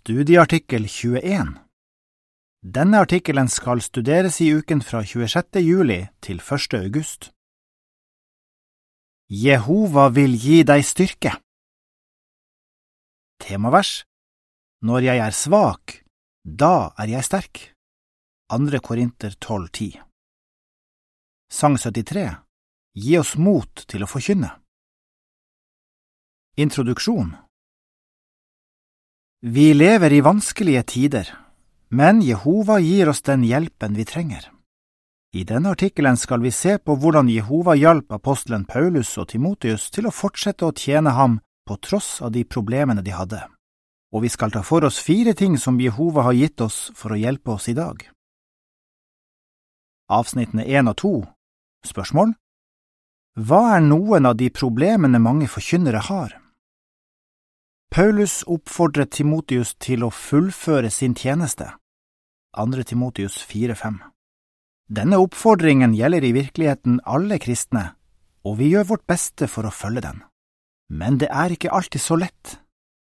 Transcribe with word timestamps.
Studieartikkel 0.00 0.86
21 0.88 1.58
Denne 2.64 3.00
artikkelen 3.04 3.50
skal 3.52 3.82
studeres 3.84 4.38
i 4.40 4.46
uken 4.56 4.80
fra 4.80 5.02
26. 5.04 5.60
juli 5.60 5.98
til 6.24 6.40
1. 6.40 6.76
august. 6.78 7.28
Jehova 9.28 10.06
vil 10.08 10.38
gi 10.40 10.62
deg 10.64 10.86
styrke. 10.88 11.34
Temavers 13.44 14.06
Når 14.80 15.04
jeg 15.04 15.20
er 15.26 15.36
svak, 15.36 16.00
da 16.44 16.94
er 16.96 17.12
jeg 17.12 17.28
sterk. 17.28 17.62
2. 18.48 18.80
Korinter 18.80 19.36
12,10 19.36 20.00
Sang 21.52 21.76
73 21.76 22.24
Gi 22.96 23.20
oss 23.20 23.36
mot 23.36 23.84
til 23.84 24.08
å 24.08 24.08
forkynne. 24.08 24.48
Introduksjon 26.56 27.36
Vi 29.42 29.74
lever 29.74 30.12
i 30.12 30.20
vanskelige 30.20 30.82
tider, 30.82 31.28
men 31.88 32.20
Jehova 32.20 32.74
gir 32.78 33.08
oss 33.08 33.22
den 33.22 33.40
hjelpen 33.40 33.94
vi 33.96 34.04
trenger. 34.04 34.50
I 35.32 35.46
denne 35.48 35.70
artikkelen 35.72 36.18
skal 36.20 36.42
vi 36.44 36.50
se 36.52 36.74
på 36.78 36.92
hvordan 37.00 37.30
Jehova 37.32 37.72
hjalp 37.72 38.12
apostelen 38.12 38.66
Paulus 38.68 39.14
og 39.16 39.30
Timotius 39.30 39.86
til 39.94 40.10
å 40.10 40.12
fortsette 40.12 40.68
å 40.68 40.74
tjene 40.76 41.14
ham 41.16 41.38
på 41.64 41.78
tross 41.80 42.18
av 42.20 42.34
de 42.34 42.44
problemene 42.44 43.00
de 43.00 43.14
hadde, 43.16 43.40
og 44.12 44.26
vi 44.26 44.28
skal 44.28 44.52
ta 44.52 44.60
for 44.60 44.84
oss 44.84 45.00
fire 45.00 45.32
ting 45.32 45.56
som 45.56 45.80
Jehova 45.80 46.26
har 46.28 46.36
gitt 46.36 46.60
oss 46.60 46.90
for 46.92 47.16
å 47.16 47.20
hjelpe 47.22 47.56
oss 47.56 47.70
i 47.72 47.76
dag. 47.78 48.04
Avsnittene 50.12 50.68
én 50.68 50.92
og 50.92 50.98
to 51.00 51.14
Spørsmål 51.88 52.36
Hva 53.40 53.64
er 53.78 53.88
noen 53.88 54.28
av 54.28 54.36
de 54.36 54.52
problemene 54.52 55.16
mange 55.16 55.48
forkynnere 55.48 56.04
har? 56.12 56.39
Paulus 57.90 58.44
oppfordret 58.46 59.10
Timotius 59.16 59.72
til 59.82 60.04
å 60.06 60.12
fullføre 60.14 60.92
sin 60.94 61.16
tjeneste. 61.18 61.72
2. 62.54 62.84
Timotius 62.86 63.40
4,5 63.50 63.96
Denne 64.86 65.18
oppfordringen 65.18 65.96
gjelder 65.98 66.22
i 66.22 66.30
virkeligheten 66.36 67.00
alle 67.02 67.40
kristne, 67.42 67.82
og 68.46 68.60
vi 68.60 68.68
gjør 68.70 68.86
vårt 68.92 69.02
beste 69.10 69.50
for 69.50 69.66
å 69.66 69.74
følge 69.74 70.04
den. 70.06 70.22
Men 70.86 71.18
det 71.18 71.32
er 71.34 71.50
ikke 71.50 71.74
alltid 71.74 72.04
så 72.04 72.20
lett. 72.22 72.60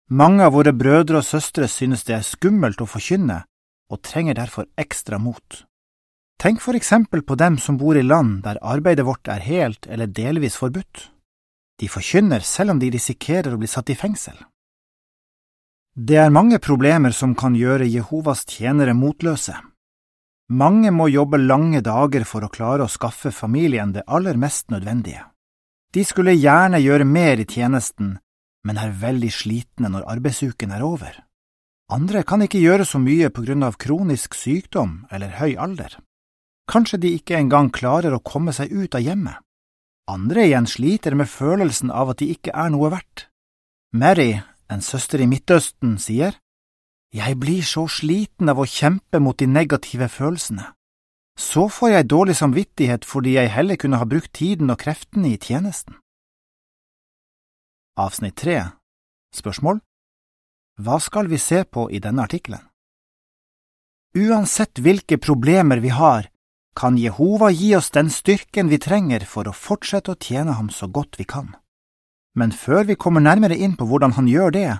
Mange 0.09 0.49
av 0.49 0.57
våre 0.57 0.73
brødre 0.73 1.21
og 1.21 1.29
søstre 1.29 1.69
synes 1.69 2.01
det 2.07 2.17
er 2.17 2.25
skummelt 2.25 2.81
å 2.81 2.89
forkynne, 2.89 3.43
og 3.93 4.01
trenger 4.01 4.41
derfor 4.41 4.65
ekstra 4.81 5.21
mot. 5.21 5.61
Tenk 6.41 6.57
for 6.57 6.73
eksempel 6.73 7.21
på 7.21 7.37
dem 7.37 7.61
som 7.61 7.77
bor 7.77 7.93
i 7.93 8.01
land 8.01 8.41
der 8.49 8.57
arbeidet 8.65 9.05
vårt 9.05 9.29
er 9.29 9.45
helt 9.45 9.85
eller 9.85 10.09
delvis 10.09 10.57
forbudt. 10.57 11.11
De 11.77 11.85
forkynner 11.85 12.41
selv 12.41 12.73
om 12.73 12.81
de 12.81 12.89
risikerer 12.89 13.53
å 13.53 13.61
bli 13.61 13.69
satt 13.69 13.93
i 13.93 13.97
fengsel. 13.97 14.41
Det 15.91 16.15
er 16.15 16.29
mange 16.31 16.55
problemer 16.63 17.11
som 17.11 17.33
kan 17.35 17.51
gjøre 17.51 17.83
Jehovas 17.83 18.45
tjenere 18.47 18.93
motløse. 18.95 19.57
Mange 20.47 20.91
må 20.91 21.09
jobbe 21.11 21.35
lange 21.35 21.81
dager 21.83 22.23
for 22.23 22.45
å 22.47 22.51
klare 22.51 22.85
å 22.85 22.91
skaffe 22.91 23.31
familien 23.35 23.91
det 23.91 24.05
aller 24.07 24.39
mest 24.39 24.69
nødvendige. 24.71 25.25
De 25.91 26.05
skulle 26.07 26.37
gjerne 26.37 26.79
gjøre 26.79 27.03
mer 27.03 27.43
i 27.43 27.45
tjenesten, 27.45 28.13
men 28.63 28.79
er 28.79 28.95
veldig 29.01 29.31
slitne 29.35 29.91
når 29.91 30.07
arbeidsuken 30.13 30.71
er 30.71 30.85
over. 30.87 31.17
Andre 31.91 32.23
kan 32.23 32.45
ikke 32.45 32.63
gjøre 32.63 32.85
så 32.87 33.01
mye 33.03 33.27
på 33.27 33.43
grunn 33.43 33.67
av 33.67 33.75
kronisk 33.75 34.37
sykdom 34.39 35.09
eller 35.11 35.35
høy 35.41 35.57
alder. 35.59 35.97
Kanskje 36.71 37.01
de 37.03 37.11
ikke 37.17 37.35
engang 37.35 37.67
klarer 37.67 38.15
å 38.15 38.23
komme 38.23 38.55
seg 38.55 38.71
ut 38.71 38.95
av 38.95 39.03
hjemmet. 39.03 39.43
Andre 40.07 40.47
igjen 40.47 40.71
sliter 40.71 41.19
med 41.19 41.27
følelsen 41.27 41.91
av 41.91 42.13
at 42.13 42.23
de 42.23 42.31
ikke 42.31 42.55
er 42.55 42.71
noe 42.71 42.93
verdt. 42.95 43.27
Mary 43.91 44.39
en 44.71 44.81
søster 44.81 45.19
i 45.19 45.27
Midtøsten 45.27 45.97
sier, 45.99 46.37
Jeg 47.13 47.35
blir 47.39 47.63
så 47.67 47.89
sliten 47.91 48.47
av 48.47 48.59
å 48.59 48.65
kjempe 48.65 49.19
mot 49.19 49.35
de 49.35 49.45
negative 49.45 50.07
følelsene. 50.07 50.63
Så 51.35 51.67
får 51.67 51.89
jeg 51.89 52.07
dårlig 52.07 52.35
samvittighet 52.39 53.03
fordi 53.05 53.35
jeg 53.35 53.51
heller 53.51 53.75
kunne 53.75 53.99
ha 53.99 54.07
brukt 54.07 54.31
tiden 54.33 54.71
og 54.71 54.79
kreftene 54.79 55.33
i 55.33 55.37
tjenesten. 55.37 55.97
Avsnitt 57.99 58.37
tre 58.39 58.71
Spørsmål 59.35 59.81
Hva 60.79 60.99
skal 61.03 61.27
vi 61.27 61.37
se 61.37 61.63
på 61.67 61.89
i 61.91 61.99
denne 61.99 62.23
artikkelen? 62.23 62.63
Uansett 64.15 64.79
hvilke 64.79 65.17
problemer 65.17 65.79
vi 65.83 65.91
har, 65.91 66.27
kan 66.75 66.97
Jehova 66.97 67.51
gi 67.51 67.75
oss 67.75 67.91
den 67.91 68.09
styrken 68.09 68.71
vi 68.71 68.79
trenger 68.79 69.25
for 69.27 69.47
å 69.47 69.55
fortsette 69.55 70.15
å 70.15 70.19
tjene 70.19 70.55
ham 70.55 70.71
så 70.71 70.87
godt 70.87 71.19
vi 71.19 71.27
kan. 71.27 71.55
Men 72.35 72.51
før 72.51 72.83
vi 72.87 72.95
kommer 72.95 73.21
nærmere 73.21 73.57
inn 73.57 73.75
på 73.75 73.85
hvordan 73.85 74.15
han 74.15 74.27
gjør 74.27 74.53
det, 74.55 74.71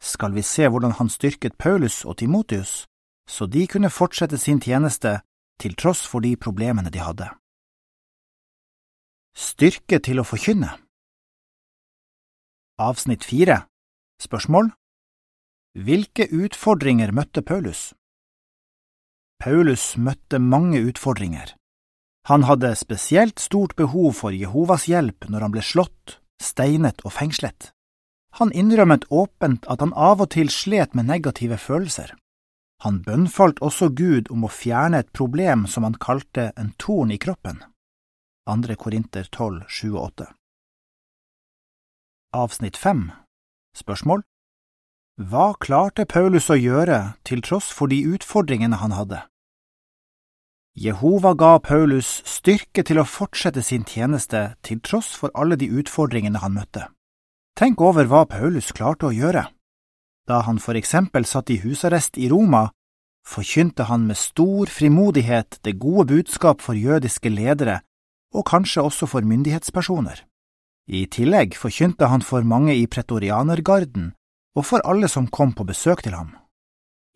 skal 0.00 0.34
vi 0.36 0.42
se 0.42 0.68
hvordan 0.68 0.96
han 0.98 1.08
styrket 1.08 1.56
Paulus 1.58 2.04
og 2.04 2.18
Timotius, 2.20 2.86
så 3.28 3.46
de 3.46 3.66
kunne 3.66 3.90
fortsette 3.90 4.38
sin 4.38 4.60
tjeneste 4.60 5.20
til 5.60 5.76
tross 5.76 6.06
for 6.08 6.20
de 6.24 6.36
problemene 6.36 6.90
de 6.92 7.00
hadde. 7.04 7.28
Styrke 9.36 10.00
til 10.02 10.20
å 10.20 10.26
forkynne 10.26 10.72
Avsnitt 12.80 13.24
fire 13.24 13.62
Spørsmål 14.20 14.72
Hvilke 15.78 16.26
utfordringer 16.34 17.12
møtte 17.14 17.44
Paulus? 17.46 17.92
Paulus 19.40 19.94
møtte 19.96 20.40
mange 20.42 20.80
utfordringer. 20.82 21.54
Han 22.26 22.42
hadde 22.44 22.74
spesielt 22.76 23.38
stort 23.40 23.76
behov 23.78 24.18
for 24.18 24.34
Jehovas 24.34 24.88
hjelp 24.90 25.28
når 25.30 25.46
han 25.46 25.54
ble 25.54 25.62
slått, 25.64 26.18
steinet 26.40 27.04
og 27.04 27.14
fengslet. 27.18 27.70
Han 28.38 28.52
innrømmet 28.52 29.06
åpent 29.10 29.66
at 29.70 29.80
han 29.82 29.92
av 29.94 30.22
og 30.24 30.32
til 30.34 30.50
slet 30.50 30.94
med 30.94 31.08
negative 31.10 31.58
følelser. 31.58 32.14
Han 32.80 33.02
bønnfalt 33.04 33.60
også 33.60 33.90
Gud 33.92 34.30
om 34.32 34.46
å 34.46 34.52
fjerne 34.52 35.02
et 35.02 35.12
problem 35.12 35.66
som 35.68 35.84
han 35.84 35.98
kalte 36.00 36.50
en 36.56 36.72
torn 36.78 37.10
i 37.12 37.18
kroppen. 37.20 37.60
2. 38.50 38.74
Korinter 38.80 39.28
12, 39.30 39.64
7 39.68 39.88
og 39.92 40.04
8 40.04 40.26
Avsnitt 42.34 42.76
5 42.76 43.10
Spørsmål 43.76 44.24
Hva 45.20 45.52
klarte 45.60 46.06
Paulus 46.08 46.48
å 46.50 46.58
gjøre 46.58 46.98
til 47.22 47.44
tross 47.46 47.68
for 47.70 47.92
de 47.92 48.00
utfordringene 48.14 48.80
han 48.80 48.96
hadde? 48.96 49.20
Jehova 50.78 51.34
ga 51.34 51.58
Paulus 51.58 52.20
styrke 52.24 52.84
til 52.86 53.00
å 53.02 53.06
fortsette 53.08 53.62
sin 53.62 53.82
tjeneste 53.82 54.54
til 54.62 54.78
tross 54.80 55.10
for 55.18 55.34
alle 55.34 55.58
de 55.58 55.66
utfordringene 55.66 56.38
han 56.38 56.54
møtte. 56.54 56.86
Tenk 57.58 57.80
over 57.82 58.06
hva 58.06 58.22
Paulus 58.30 58.70
klarte 58.72 59.08
å 59.08 59.14
gjøre. 59.14 59.48
Da 60.30 60.42
han 60.46 60.60
for 60.62 60.78
eksempel 60.78 61.26
satt 61.26 61.50
i 61.50 61.58
husarrest 61.64 62.16
i 62.18 62.30
Roma, 62.30 62.70
forkynte 63.26 63.88
han 63.90 64.06
med 64.06 64.16
stor 64.16 64.70
frimodighet 64.70 65.58
det 65.66 65.78
gode 65.82 66.06
budskap 66.14 66.62
for 66.62 66.78
jødiske 66.78 67.28
ledere 67.28 67.80
og 68.30 68.46
kanskje 68.46 68.84
også 68.86 69.08
for 69.10 69.26
myndighetspersoner. 69.26 70.22
I 70.86 71.06
tillegg 71.10 71.58
forkynte 71.58 72.06
han 72.10 72.22
for 72.22 72.46
mange 72.46 72.76
i 72.78 72.86
pretorianergarden 72.86 74.12
og 74.54 74.66
for 74.66 74.86
alle 74.86 75.10
som 75.10 75.26
kom 75.26 75.52
på 75.52 75.66
besøk 75.66 76.02
til 76.06 76.14
ham. 76.14 76.30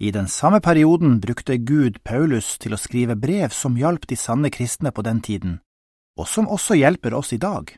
I 0.01 0.11
den 0.11 0.29
samme 0.29 0.61
perioden 0.61 1.21
brukte 1.21 1.57
Gud 1.57 2.03
Paulus 2.05 2.59
til 2.59 2.75
å 2.75 2.81
skrive 2.81 3.15
brev 3.15 3.53
som 3.55 3.77
hjalp 3.79 4.09
de 4.11 4.17
sanne 4.19 4.51
kristne 4.51 4.91
på 4.91 5.05
den 5.07 5.21
tiden, 5.23 5.61
og 6.19 6.27
som 6.29 6.49
også 6.51 6.75
hjelper 6.75 7.15
oss 7.15 7.33
i 7.33 7.39
dag. 7.39 7.71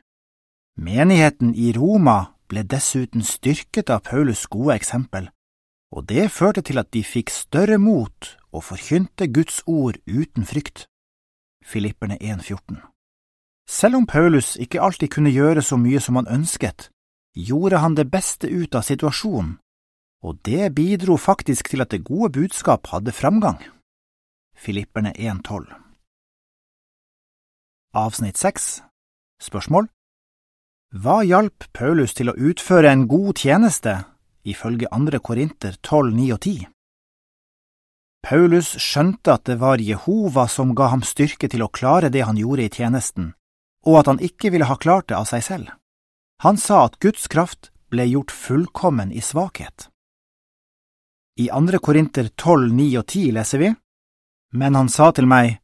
Menigheten 0.81 1.53
i 1.53 1.71
Roma 1.77 2.33
ble 2.49 2.63
dessuten 2.63 3.21
styrket 3.21 3.89
av 3.93 4.01
Paulus' 4.09 4.47
gode 4.49 4.73
eksempel, 4.75 5.29
og 5.93 6.07
det 6.09 6.31
førte 6.33 6.61
til 6.65 6.81
at 6.81 6.89
de 6.91 7.03
fikk 7.05 7.29
større 7.29 7.77
mot 7.77 8.33
og 8.51 8.65
forkynte 8.65 9.29
Guds 9.29 9.61
ord 9.67 10.01
uten 10.07 10.45
frykt. 10.45 10.87
Filipperne 11.65 12.17
1,14 12.17 12.81
Selv 13.69 14.01
om 14.01 14.07
Paulus 14.07 14.55
ikke 14.55 14.81
alltid 14.81 15.13
kunne 15.13 15.33
gjøre 15.35 15.61
så 15.61 15.77
mye 15.77 16.01
som 16.01 16.15
han 16.15 16.27
ønsket, 16.27 16.89
gjorde 17.35 17.77
han 17.77 17.95
det 17.95 18.09
beste 18.09 18.49
ut 18.49 18.73
av 18.75 18.81
situasjonen 18.87 19.59
og 20.23 20.39
det 20.45 20.73
bidro 20.75 21.17
faktisk 21.17 21.69
til 21.69 21.81
at 21.81 21.91
det 21.91 22.05
gode 22.05 22.31
budskap 22.31 22.87
hadde 22.87 23.11
framgang. 23.11 23.59
Filipperne 24.57 25.13
1,12 25.13 25.67
Avsnitt 27.93 28.37
6 28.37 28.81
Spørsmål 29.41 29.87
Hva 30.93 31.21
hjalp 31.23 31.67
Paulus 31.73 32.13
til 32.17 32.31
å 32.31 32.37
utføre 32.37 32.89
en 32.91 33.05
god 33.07 33.37
tjeneste, 33.37 33.93
ifølge 34.43 34.89
andre 34.91 35.19
Korinter 35.19 35.77
12, 35.83 36.15
9 36.15 36.31
og 36.33 36.41
10? 36.41 36.65
Paulus 38.27 38.73
skjønte 38.81 39.37
at 39.37 39.45
det 39.47 39.59
var 39.61 39.79
Jehova 39.79 40.47
som 40.51 40.73
ga 40.75 40.89
ham 40.91 41.03
styrke 41.05 41.47
til 41.47 41.63
å 41.63 41.71
klare 41.71 42.09
det 42.09 42.25
han 42.25 42.39
gjorde 42.41 42.65
i 42.65 42.73
tjenesten, 42.73 43.29
og 43.85 44.01
at 44.01 44.09
han 44.11 44.19
ikke 44.19 44.51
ville 44.51 44.67
ha 44.67 44.75
klart 44.75 45.07
det 45.11 45.19
av 45.19 45.29
seg 45.29 45.45
selv. 45.45 45.69
Han 46.43 46.57
sa 46.57 46.83
at 46.89 46.97
Guds 46.99 47.29
kraft 47.31 47.71
ble 47.93 48.09
gjort 48.09 48.33
fullkommen 48.33 49.13
i 49.13 49.21
svakhet. 49.23 49.87
I 51.37 51.49
andre 51.53 51.77
Korinter 51.77 52.31
12, 52.33 52.71
9 52.73 52.85
og 52.97 53.05
10 53.05 53.31
leser 53.35 53.61
vi, 53.61 53.67
Men 54.57 54.75
han 54.75 54.87
sa 54.89 55.11
til 55.13 55.27
meg, 55.29 55.59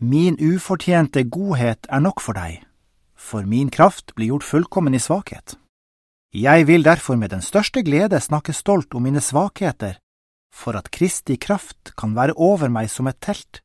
Min 0.00 0.34
ufortjente 0.42 1.22
godhet 1.30 1.86
er 1.86 2.00
nok 2.02 2.20
for 2.20 2.34
deg, 2.34 2.64
for 3.14 3.46
min 3.46 3.70
kraft 3.70 4.10
blir 4.16 4.32
gjort 4.32 4.46
fullkommen 4.48 4.94
i 4.94 4.98
svakhet. 4.98 5.54
Jeg 6.34 6.66
vil 6.66 6.82
derfor 6.82 7.14
med 7.14 7.30
den 7.30 7.44
største 7.46 7.84
glede 7.86 8.18
snakke 8.18 8.52
stolt 8.52 8.94
om 8.98 9.06
mine 9.06 9.20
svakheter, 9.22 10.00
for 10.50 10.74
at 10.74 10.90
Kristi 10.90 11.36
kraft 11.38 11.92
kan 11.94 12.16
være 12.16 12.34
over 12.34 12.68
meg 12.68 12.90
som 12.90 13.06
et 13.06 13.20
telt. 13.22 13.60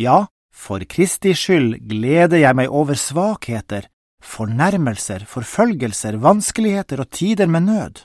Ja, 0.00 0.24
for 0.48 0.80
Kristi 0.88 1.34
skyld 1.36 1.82
gleder 1.90 2.40
jeg 2.40 2.56
meg 2.56 2.72
over 2.72 2.96
svakheter, 2.96 3.90
fornærmelser, 4.24 5.26
forfølgelser, 5.28 6.16
vanskeligheter 6.16 7.04
og 7.04 7.10
tider 7.12 7.46
med 7.46 7.68
nød. 7.68 8.00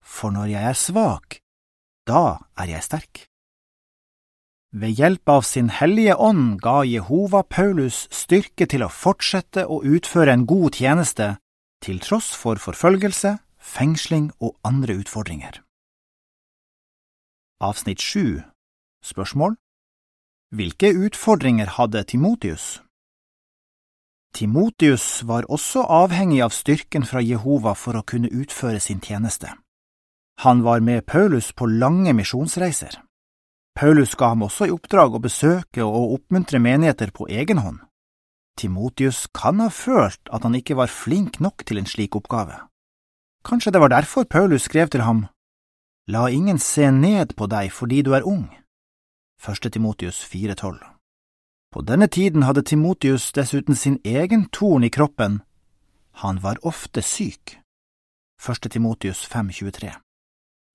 For 0.00 0.32
når 0.32 0.48
jeg 0.54 0.64
er 0.70 0.80
svak, 0.86 1.38
da 2.08 2.38
er 2.58 2.72
jeg 2.72 2.86
sterk. 2.86 3.28
Ved 4.72 4.98
hjelp 5.00 5.28
av 5.32 5.44
sin 5.48 5.70
hellige 5.72 6.16
ånd 6.16 6.58
ga 6.60 6.82
Jehova 6.84 7.40
Paulus 7.42 8.04
styrke 8.12 8.66
til 8.68 8.84
å 8.84 8.92
fortsette 8.92 9.64
å 9.64 9.80
utføre 9.80 10.34
en 10.34 10.44
god 10.48 10.76
tjeneste, 10.76 11.36
til 11.80 12.00
tross 12.04 12.34
for 12.36 12.60
forfølgelse, 12.60 13.38
fengsling 13.56 14.28
og 14.40 14.58
andre 14.64 14.98
utfordringer. 15.00 15.62
Avsnitt 17.64 18.00
7 18.00 18.42
Spørsmål 19.04 19.56
Hvilke 20.54 20.92
utfordringer 20.92 21.74
hadde 21.78 22.04
Timotius? 22.04 22.82
Timotius 24.34 25.24
var 25.24 25.48
også 25.48 25.82
avhengig 25.88 26.42
av 26.44 26.52
styrken 26.52 27.08
fra 27.08 27.22
Jehova 27.24 27.72
for 27.74 27.96
å 27.98 28.04
kunne 28.04 28.30
utføre 28.32 28.80
sin 28.80 29.00
tjeneste. 29.00 29.50
Han 30.44 30.62
var 30.62 30.80
med 30.80 31.06
Paulus 31.06 31.52
på 31.52 31.66
lange 31.66 32.12
misjonsreiser. 32.14 33.00
Paulus 33.74 34.14
ga 34.14 34.28
ham 34.34 34.44
også 34.46 34.68
i 34.68 34.74
oppdrag 34.74 35.16
å 35.16 35.22
besøke 35.22 35.82
og 35.82 36.12
oppmuntre 36.18 36.60
menigheter 36.62 37.10
på 37.14 37.26
egen 37.26 37.58
hånd. 37.58 37.80
Timotius 38.58 39.26
kan 39.34 39.58
ha 39.62 39.68
følt 39.70 40.30
at 40.30 40.46
han 40.46 40.54
ikke 40.54 40.78
var 40.78 40.90
flink 40.90 41.40
nok 41.42 41.66
til 41.66 41.78
en 41.78 41.90
slik 41.90 42.14
oppgave. 42.18 42.54
Kanskje 43.46 43.74
det 43.74 43.82
var 43.82 43.90
derfor 43.94 44.30
Paulus 44.30 44.66
skrev 44.66 44.90
til 44.94 45.02
ham, 45.06 45.26
La 46.08 46.30
ingen 46.30 46.58
se 46.58 46.86
ned 46.90 47.34
på 47.36 47.46
deg 47.52 47.68
fordi 47.74 48.00
du 48.02 48.14
er 48.16 48.24
ung. 48.24 48.46
1. 49.44 49.68
Timotius 49.72 50.22
4,12 50.24 50.78
På 51.70 51.82
denne 51.82 52.06
tiden 52.06 52.46
hadde 52.48 52.62
Timotius 52.62 53.32
dessuten 53.32 53.76
sin 53.76 54.00
egen 54.04 54.48
torn 54.48 54.84
i 54.84 54.88
kroppen. 54.88 55.42
Han 56.24 56.42
var 56.42 56.62
ofte 56.62 57.02
syk. 57.02 57.58
1. 58.40 58.70
Timotius 58.70 59.26
5,23 59.28 60.07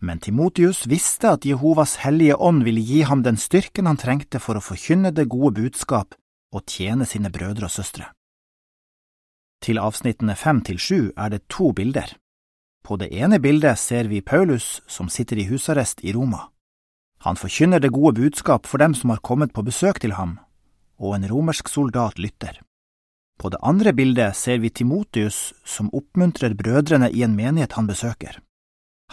men 0.03 0.19
Timotius 0.19 0.83
visste 0.87 1.31
at 1.31 1.45
Jehovas 1.47 1.95
hellige 2.03 2.35
ånd 2.35 2.65
ville 2.67 2.81
gi 2.83 3.01
ham 3.07 3.23
den 3.23 3.37
styrken 3.39 3.87
han 3.87 3.99
trengte 3.99 4.41
for 4.43 4.59
å 4.59 4.63
forkynne 4.63 5.13
det 5.15 5.29
gode 5.31 5.55
budskap 5.61 6.17
og 6.53 6.65
tjene 6.67 7.07
sine 7.07 7.31
brødre 7.31 7.69
og 7.69 7.71
søstre. 7.71 8.09
Til 9.63 9.79
avsnittene 9.79 10.35
fem 10.35 10.59
til 10.67 10.77
sju 10.77 10.99
er 11.15 11.31
det 11.31 11.45
to 11.47 11.71
bilder. 11.71 12.17
På 12.83 12.99
det 12.99 13.13
ene 13.15 13.39
bildet 13.39 13.79
ser 13.79 14.11
vi 14.11 14.19
Paulus 14.19 14.81
som 14.91 15.07
sitter 15.07 15.39
i 15.39 15.47
husarrest 15.47 16.03
i 16.03 16.11
Roma. 16.11 16.49
Han 17.23 17.39
forkynner 17.39 17.79
det 17.79 17.95
gode 17.95 18.19
budskap 18.19 18.67
for 18.67 18.83
dem 18.83 18.91
som 18.91 19.15
har 19.15 19.23
kommet 19.23 19.55
på 19.55 19.63
besøk 19.63 20.03
til 20.03 20.17
ham, 20.19 20.35
og 20.99 21.15
en 21.15 21.29
romersk 21.31 21.71
soldat 21.71 22.19
lytter. 22.19 22.59
På 23.39 23.49
det 23.49 23.63
andre 23.63 23.93
bildet 23.95 24.35
ser 24.35 24.59
vi 24.59 24.69
Timotius 24.69 25.53
som 25.63 25.87
oppmuntrer 25.95 26.53
brødrene 26.59 27.07
i 27.07 27.23
en 27.23 27.39
menighet 27.39 27.79
han 27.79 27.87
besøker. 27.87 28.43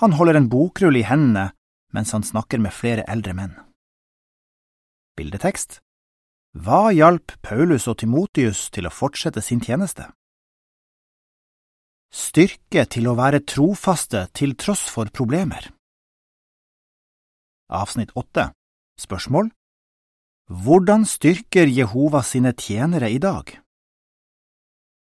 Han 0.01 0.17
holder 0.17 0.39
en 0.39 0.49
bokrull 0.49 0.97
i 0.97 1.05
hendene 1.05 1.51
mens 1.93 2.13
han 2.15 2.25
snakker 2.25 2.61
med 2.63 2.73
flere 2.73 3.05
eldre 3.11 3.35
menn. 3.37 3.53
Bildetekst 5.19 5.81
Hva 6.57 6.89
hjalp 6.95 7.35
Paulus 7.45 7.89
og 7.91 7.99
Timotius 8.01 8.69
til 8.73 8.89
å 8.89 8.95
fortsette 8.95 9.43
sin 9.45 9.61
tjeneste? 9.61 10.07
Styrke 12.11 12.87
til 12.91 13.11
å 13.11 13.17
være 13.19 13.43
trofaste 13.45 14.25
til 14.35 14.57
tross 14.59 14.87
for 14.91 15.11
problemer. 15.15 15.69
Avsnitt 17.71 18.15
åtte 18.19 18.51
Spørsmål 18.99 19.51
Hvordan 20.51 21.05
styrker 21.07 21.69
Jehova 21.71 22.25
sine 22.27 22.55
tjenere 22.57 23.11
i 23.13 23.21
dag? 23.23 23.53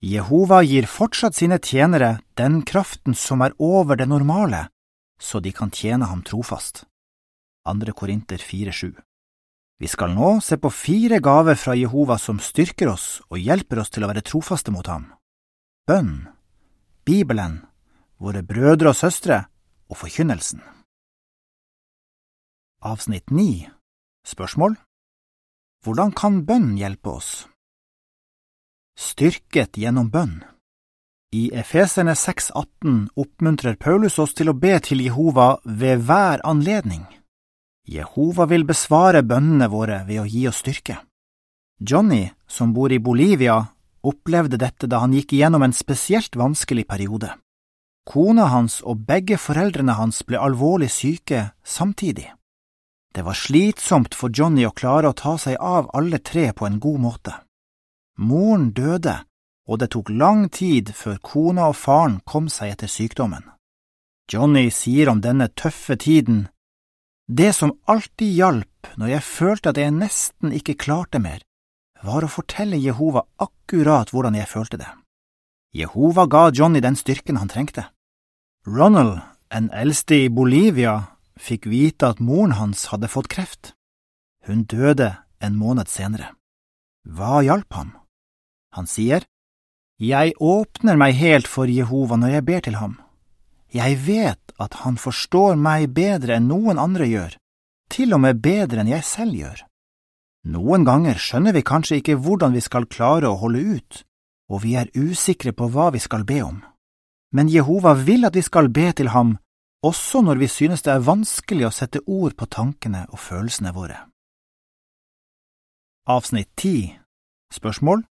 Jehova 0.03 0.61
gir 0.67 0.87
fortsatt 0.91 1.35
sine 1.39 1.59
tjenere 1.63 2.19
den 2.39 2.61
kraften 2.67 3.17
som 3.19 3.43
er 3.43 3.57
over 3.59 3.99
det 3.99 4.07
normale, 4.11 4.69
så 5.23 5.41
de 5.41 5.53
kan 5.55 5.71
tjene 5.71 6.09
ham 6.11 6.25
trofast. 6.27 6.85
Andre 7.65 7.95
Korinter 7.95 8.43
4,7 8.43 8.99
Vi 9.79 9.89
skal 9.91 10.15
nå 10.15 10.41
se 10.43 10.59
på 10.59 10.71
fire 10.71 11.21
gaver 11.23 11.55
fra 11.55 11.77
Jehova 11.79 12.19
som 12.19 12.43
styrker 12.43 12.91
oss 12.91 13.23
og 13.31 13.39
hjelper 13.39 13.83
oss 13.83 13.91
til 13.95 14.03
å 14.03 14.11
være 14.11 14.25
trofaste 14.27 14.75
mot 14.75 14.87
ham. 14.91 15.07
Bønn, 15.87 16.27
Bibelen, 17.07 17.61
våre 18.19 18.43
brødre 18.43 18.91
og 18.91 18.99
søstre 18.99 19.45
og 19.91 19.99
forkynnelsen. 20.03 20.63
Avsnitt 22.83 23.31
9 23.31 23.71
Spørsmål 24.27 24.77
Hvordan 25.83 26.13
kan 26.15 26.43
bønn 26.47 26.75
hjelpe 26.79 27.11
oss? 27.11 27.31
Styrket 28.99 29.79
gjennom 29.79 30.11
bønn. 30.15 30.43
I 31.35 31.51
Efeserne 31.55 32.13
6,18 32.13 33.09
oppmuntrer 33.17 33.75
Paulus 33.81 34.19
oss 34.19 34.35
til 34.37 34.51
å 34.53 34.55
be 34.65 34.75
til 34.85 35.01
Jehova 35.01 35.55
ved 35.65 36.03
hver 36.05 36.43
anledning. 36.45 37.07
Jehova 37.89 38.45
vil 38.51 38.67
besvare 38.69 39.23
bønnene 39.25 39.71
våre 39.73 40.03
ved 40.05 40.21
å 40.21 40.27
gi 40.29 40.43
oss 40.51 40.61
styrke. 40.61 40.99
Johnny, 41.81 42.27
som 42.47 42.75
bor 42.77 42.93
i 42.93 43.01
Bolivia, 43.01 43.57
opplevde 44.05 44.61
dette 44.61 44.87
da 44.87 45.01
han 45.01 45.17
gikk 45.17 45.33
igjennom 45.33 45.65
en 45.65 45.73
spesielt 45.73 46.37
vanskelig 46.37 46.85
periode. 46.93 47.33
Kona 48.05 48.51
hans 48.53 48.83
og 48.85 49.01
begge 49.09 49.41
foreldrene 49.41 49.97
hans 49.97 50.21
ble 50.29 50.37
alvorlig 50.37 50.91
syke 50.93 51.49
samtidig. 51.65 52.29
Det 53.13 53.25
var 53.25 53.41
slitsomt 53.41 54.13
for 54.13 54.29
Johnny 54.29 54.69
å 54.69 54.77
klare 54.77 55.09
å 55.09 55.17
ta 55.17 55.39
seg 55.41 55.57
av 55.57 55.89
alle 55.97 56.21
tre 56.21 56.51
på 56.53 56.69
en 56.69 56.77
god 56.77 57.01
måte. 57.01 57.35
Moren 58.21 58.75
døde, 58.77 59.23
og 59.69 59.79
det 59.79 59.93
tok 59.95 60.11
lang 60.11 60.49
tid 60.51 60.93
før 60.97 61.19
kona 61.23 61.69
og 61.71 61.77
faren 61.79 62.21
kom 62.27 62.49
seg 62.51 62.75
etter 62.75 62.91
sykdommen. 62.91 63.45
Johnny 64.33 64.71
sier 64.71 65.11
om 65.13 65.21
denne 65.21 65.49
tøffe 65.49 65.97
tiden, 65.97 66.49
Det 67.29 67.53
som 67.55 67.73
alltid 67.87 68.35
hjalp 68.35 68.89
når 68.99 69.09
jeg 69.09 69.23
følte 69.23 69.71
at 69.71 69.79
jeg 69.79 69.95
nesten 69.95 70.53
ikke 70.53 70.75
klarte 70.75 71.21
mer, 71.23 71.41
var 72.03 72.27
å 72.27 72.29
fortelle 72.29 72.77
Jehova 72.77 73.23
akkurat 73.39 74.11
hvordan 74.11 74.35
jeg 74.35 74.51
følte 74.51 74.77
det. 74.77 74.91
Jehova 75.73 76.27
ga 76.27 76.51
Johnny 76.51 76.83
den 76.83 76.99
styrken 76.99 77.39
han 77.39 77.49
trengte. 77.49 77.87
Ronald, 78.67 79.23
en 79.51 79.71
eldste 79.71 80.19
i 80.27 80.29
Bolivia, 80.29 81.15
fikk 81.39 81.67
vite 81.71 82.11
at 82.13 82.21
moren 82.21 82.59
hans 82.59 82.91
hadde 82.93 83.09
fått 83.09 83.31
kreft. 83.33 83.73
Hun 84.45 84.65
døde 84.65 85.15
en 85.41 85.57
måned 85.57 85.89
senere. 85.89 86.35
Hva 87.07 87.41
hjalp 87.47 87.73
ham? 87.73 87.95
Han 88.77 88.87
sier, 88.87 89.25
jeg 90.03 90.35
åpner 90.43 90.99
meg 90.99 91.15
helt 91.15 91.47
for 91.47 91.71
Jehova 91.71 92.17
når 92.19 92.37
jeg 92.37 92.45
ber 92.49 92.65
til 92.67 92.79
ham. 92.81 92.97
Jeg 93.73 94.01
vet 94.05 94.55
at 94.61 94.81
han 94.83 94.99
forstår 94.99 95.55
meg 95.57 95.93
bedre 95.95 96.37
enn 96.37 96.49
noen 96.51 96.81
andre 96.83 97.07
gjør, 97.07 97.37
til 97.93 98.15
og 98.17 98.23
med 98.25 98.41
bedre 98.43 98.83
enn 98.83 98.91
jeg 98.91 99.07
selv 99.07 99.39
gjør. 99.39 99.63
Noen 100.53 100.83
ganger 100.85 101.21
skjønner 101.23 101.55
vi 101.55 101.63
kanskje 101.63 102.01
ikke 102.01 102.19
hvordan 102.19 102.57
vi 102.57 102.65
skal 102.65 102.89
klare 102.91 103.31
å 103.31 103.39
holde 103.39 103.63
ut, 103.77 104.03
og 104.51 104.65
vi 104.65 104.75
er 104.77 104.91
usikre 104.99 105.55
på 105.55 105.71
hva 105.71 105.93
vi 105.95 106.03
skal 106.03 106.27
be 106.27 106.43
om. 106.43 106.59
Men 107.33 107.49
Jehova 107.49 107.95
vil 107.95 108.27
at 108.27 108.35
vi 108.37 108.43
skal 108.43 108.69
be 108.75 108.91
til 108.93 109.15
ham, 109.15 109.37
også 109.87 110.21
når 110.27 110.43
vi 110.43 110.51
synes 110.51 110.83
det 110.83 110.93
er 110.93 111.07
vanskelig 111.07 111.69
å 111.69 111.75
sette 111.75 112.03
ord 112.07 112.35
på 112.37 112.51
tankene 112.51 113.07
og 113.09 113.23
følelsene 113.23 113.73
våre. 113.75 114.03
Avsnitt 116.11 116.51
10 116.59 116.99
Spørsmål 117.55 118.03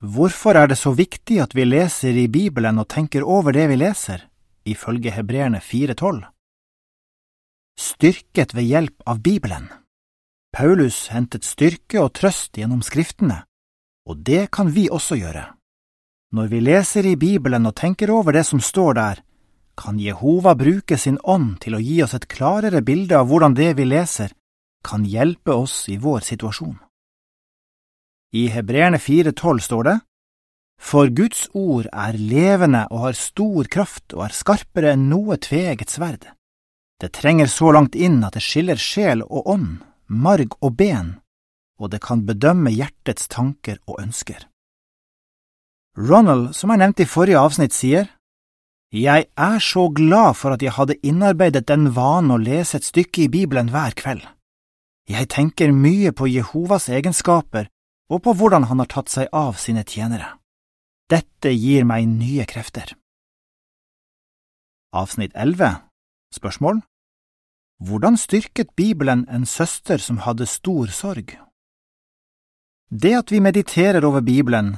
Hvorfor 0.00 0.56
er 0.56 0.70
det 0.70 0.78
så 0.80 0.94
viktig 0.96 1.42
at 1.42 1.52
vi 1.52 1.66
leser 1.66 2.16
i 2.16 2.24
Bibelen 2.32 2.78
og 2.80 2.88
tenker 2.88 3.20
over 3.20 3.52
det 3.52 3.66
vi 3.68 3.76
leser, 3.76 4.22
ifølge 4.64 5.12
Hebreerne 5.12 5.60
4,12? 5.60 6.24
Styrket 7.76 8.54
ved 8.56 8.64
hjelp 8.64 9.04
av 9.04 9.20
Bibelen. 9.20 9.68
Paulus 10.56 11.10
hentet 11.12 11.44
styrke 11.44 12.00
og 12.00 12.14
trøst 12.16 12.56
gjennom 12.56 12.80
Skriftene, 12.80 13.42
og 14.08 14.24
det 14.24 14.48
kan 14.50 14.72
vi 14.72 14.88
også 14.88 15.20
gjøre. 15.20 15.44
Når 16.32 16.48
vi 16.48 16.64
leser 16.64 17.04
i 17.04 17.16
Bibelen 17.20 17.68
og 17.68 17.76
tenker 17.76 18.08
over 18.10 18.32
det 18.32 18.46
som 18.48 18.60
står 18.60 18.92
der, 18.96 19.24
kan 19.76 20.00
Jehova 20.00 20.54
bruke 20.56 20.96
sin 20.96 21.18
ånd 21.24 21.58
til 21.60 21.76
å 21.76 21.84
gi 21.84 22.00
oss 22.02 22.16
et 22.16 22.28
klarere 22.28 22.80
bilde 22.80 23.20
av 23.20 23.28
hvordan 23.28 23.52
det 23.52 23.74
vi 23.76 23.84
leser, 23.84 24.32
kan 24.80 25.04
hjelpe 25.04 25.52
oss 25.52 25.90
i 25.92 26.00
vår 26.00 26.24
situasjon. 26.24 26.78
I 28.32 28.46
Hebreerne 28.48 28.98
4,12 28.98 29.58
står 29.58 29.84
det, 29.84 29.96
For 30.80 31.10
Guds 31.10 31.48
ord 31.52 31.88
er 31.92 32.14
levende 32.14 32.84
og 32.90 33.08
har 33.08 33.16
stor 33.18 33.66
kraft 33.66 34.14
og 34.14 34.28
er 34.28 34.36
skarpere 34.36 34.92
enn 34.94 35.08
noe 35.10 35.36
tveegget 35.36 35.90
sverd. 35.90 36.28
Det 37.00 37.10
trenger 37.16 37.50
så 37.50 37.72
langt 37.74 37.96
inn 37.98 38.20
at 38.24 38.36
det 38.36 38.44
skiller 38.44 38.78
sjel 38.78 39.24
og 39.26 39.50
ånd, 39.50 39.80
marg 40.06 40.54
og 40.60 40.76
ben, 40.78 41.16
og 41.80 41.90
det 41.90 42.00
kan 42.04 42.22
bedømme 42.28 42.70
hjertets 42.70 43.26
tanker 43.28 43.80
og 43.88 43.98
ønsker. 44.04 44.46
Ronald, 45.98 46.52
som 46.54 46.70
er 46.70 46.84
nevnt 46.84 47.02
i 47.02 47.08
forrige 47.08 47.40
avsnitt, 47.40 47.74
sier, 47.74 48.06
Jeg 48.92 49.26
er 49.36 49.58
så 49.58 49.88
glad 49.88 50.34
for 50.34 50.54
at 50.54 50.62
jeg 50.62 50.74
hadde 50.74 50.98
innarbeidet 51.02 51.66
den 51.66 51.94
vanen 51.94 52.30
å 52.34 52.38
lese 52.38 52.78
et 52.78 52.86
stykke 52.86 53.26
i 53.26 53.28
Bibelen 53.28 53.70
hver 53.70 53.94
kveld. 53.94 54.22
Jeg 55.08 55.28
tenker 55.30 55.72
mye 55.72 56.12
på 56.12 56.26
Jehovas 56.26 56.88
egenskaper 56.88 57.68
og 58.10 58.22
på 58.24 58.34
hvordan 58.34 58.66
han 58.70 58.82
har 58.82 58.90
tatt 58.90 59.12
seg 59.12 59.30
av 59.32 59.58
sine 59.62 59.84
tjenere. 59.86 60.34
Dette 61.10 61.52
gir 61.54 61.86
meg 61.86 62.08
nye 62.10 62.46
krefter. 62.46 62.92
Avsnitt 64.94 65.32
11 65.34 65.78
Spørsmål 66.34 66.82
Hvordan 67.80 68.18
styrket 68.18 68.74
Bibelen 68.76 69.24
en 69.30 69.46
søster 69.46 70.02
som 70.02 70.20
hadde 70.26 70.46
stor 70.46 70.90
sorg? 70.94 71.38
Det 72.90 73.14
at 73.14 73.30
vi 73.30 73.40
mediterer 73.40 74.04
over 74.04 74.20
Bibelen, 74.20 74.76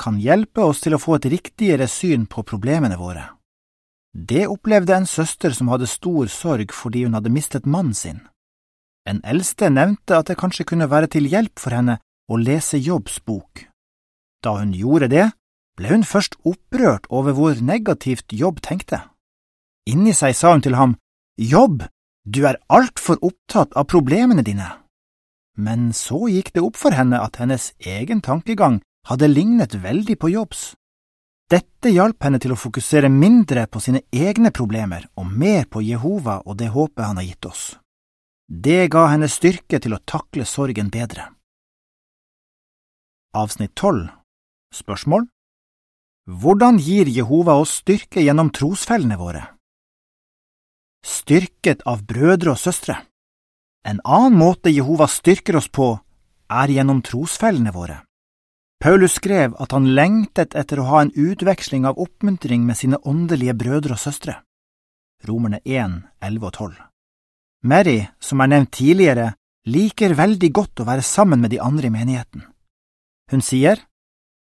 kan 0.00 0.16
hjelpe 0.16 0.64
oss 0.64 0.80
til 0.80 0.96
å 0.96 1.00
få 1.00 1.18
et 1.18 1.28
riktigere 1.28 1.86
syn 1.88 2.24
på 2.26 2.42
problemene 2.48 2.96
våre. 2.96 3.26
Det 4.16 4.46
opplevde 4.48 4.96
en 4.96 5.06
søster 5.06 5.52
som 5.54 5.68
hadde 5.68 5.86
stor 5.86 6.26
sorg 6.32 6.72
fordi 6.72 7.04
hun 7.04 7.14
hadde 7.18 7.32
mistet 7.32 7.68
mannen 7.68 7.94
sin. 7.94 8.22
En 9.06 9.20
eldste 9.24 9.68
nevnte 9.70 10.16
at 10.16 10.32
det 10.32 10.38
kanskje 10.40 10.66
kunne 10.72 10.88
være 10.90 11.12
til 11.12 11.28
hjelp 11.28 11.60
for 11.60 11.76
henne 11.76 12.00
å 12.30 12.38
lese 12.38 12.78
Jobbs 12.78 13.18
bok. 13.26 13.66
Da 14.44 14.56
hun 14.60 14.72
gjorde 14.72 15.10
det, 15.10 15.28
ble 15.76 15.90
hun 15.90 16.06
først 16.06 16.38
opprørt 16.46 17.08
over 17.10 17.36
hvor 17.36 17.58
negativt 17.60 18.32
Jobb 18.32 18.62
tenkte. 18.64 19.02
Inni 19.90 20.14
seg 20.14 20.36
sa 20.38 20.54
hun 20.54 20.62
til 20.64 20.78
ham, 20.78 20.94
Jobb, 21.36 21.82
du 22.24 22.44
er 22.46 22.60
altfor 22.68 23.18
opptatt 23.24 23.74
av 23.74 23.88
problemene 23.90 24.44
dine 24.46 24.68
men 25.60 25.92
så 25.96 26.26
gikk 26.30 26.52
det 26.54 26.64
opp 26.64 26.78
for 26.80 26.96
henne 26.96 27.20
at 27.20 27.40
hennes 27.40 27.70
egen 27.78 28.22
tankegang 28.24 28.80
hadde 29.08 29.30
lignet 29.30 29.76
veldig 29.82 30.16
på 30.20 30.32
Jobbs. 30.32 30.72
Dette 31.50 31.90
hjalp 31.90 32.22
henne 32.22 32.38
til 32.38 32.54
å 32.54 32.58
fokusere 32.58 33.10
mindre 33.10 33.66
på 33.66 33.82
sine 33.82 34.04
egne 34.14 34.52
problemer 34.54 35.08
og 35.18 35.26
mer 35.26 35.66
på 35.66 35.82
Jehova 35.82 36.40
og 36.46 36.60
det 36.60 36.70
håpet 36.70 37.04
han 37.04 37.18
har 37.18 37.26
gitt 37.26 37.48
oss. 37.50 37.64
Det 38.46 38.86
ga 38.90 39.08
henne 39.10 39.28
styrke 39.30 39.80
til 39.82 39.94
å 39.94 40.02
takle 40.06 40.46
sorgen 40.46 40.90
bedre. 40.94 41.26
Avsnitt 43.30 43.76
12 43.78 44.08
Spørsmål 44.74 45.28
Hvordan 46.26 46.80
gir 46.82 47.06
Jehova 47.06 47.54
oss 47.62 47.76
styrke 47.78 48.24
gjennom 48.24 48.50
trosfellene 48.50 49.14
våre? 49.20 49.44
Styrket 51.06 51.86
av 51.86 52.02
brødre 52.10 52.56
og 52.56 52.58
søstre. 52.58 52.98
En 53.86 54.02
annen 54.02 54.34
måte 54.34 54.74
Jehova 54.74 55.06
styrker 55.06 55.60
oss 55.62 55.70
på, 55.70 55.92
er 56.50 56.74
gjennom 56.74 57.04
trosfellene 57.06 57.70
våre. 57.70 58.02
Paulus 58.82 59.20
skrev 59.22 59.54
at 59.62 59.78
han 59.78 59.92
lengtet 59.94 60.58
etter 60.58 60.82
å 60.82 60.90
ha 60.90 61.06
en 61.06 61.14
utveksling 61.14 61.86
av 61.86 62.02
oppmuntring 62.02 62.66
med 62.66 62.82
sine 62.82 62.98
åndelige 62.98 63.54
brødre 63.54 63.94
og 63.94 64.06
søstre. 64.08 64.40
Romerne 65.22 65.62
1, 65.62 66.00
11 66.18 66.50
og 66.50 66.56
12. 66.58 66.78
Mary, 67.62 68.00
som 68.18 68.42
er 68.42 68.56
nevnt 68.58 68.74
tidligere, 68.74 69.34
liker 69.70 70.18
veldig 70.18 70.50
godt 70.50 70.82
å 70.82 70.90
være 70.90 71.06
sammen 71.06 71.38
med 71.38 71.54
de 71.54 71.62
andre 71.62 71.86
i 71.86 71.94
menigheten. 71.94 72.50
Hun 73.30 73.42
sier, 73.42 73.78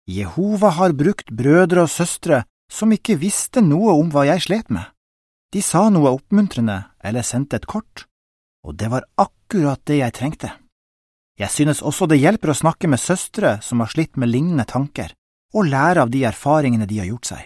Jehova 0.09 0.71
har 0.79 0.95
brukt 0.97 1.31
brødre 1.31 1.85
og 1.85 1.91
søstre 1.93 2.43
som 2.71 2.91
ikke 2.93 3.19
visste 3.19 3.61
noe 3.61 3.93
om 3.99 4.11
hva 4.13 4.25
jeg 4.29 4.47
slet 4.47 4.69
med. 4.73 4.85
De 5.53 5.61
sa 5.65 5.89
noe 5.89 6.13
oppmuntrende 6.15 6.83
eller 7.03 7.25
sendte 7.25 7.57
et 7.57 7.67
kort 7.69 8.09
og 8.63 8.75
det 8.75 8.89
var 8.91 9.07
akkurat 9.17 9.81
det 9.87 10.01
jeg 10.01 10.15
trengte. 10.15 10.51
Jeg 11.39 11.49
synes 11.49 11.81
også 11.81 12.07
det 12.09 12.19
hjelper 12.19 12.51
å 12.51 12.59
snakke 12.61 12.89
med 12.91 12.99
søstre 12.99 13.57
som 13.63 13.79
har 13.79 13.91
slitt 13.91 14.17
med 14.19 14.31
lignende 14.31 14.65
tanker, 14.67 15.13
og 15.55 15.69
lære 15.71 16.03
av 16.03 16.11
de 16.11 16.25
erfaringene 16.27 16.85
de 16.85 16.99
har 16.99 17.07
gjort 17.09 17.31
seg. 17.31 17.45